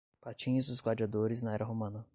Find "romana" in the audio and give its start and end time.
1.63-2.03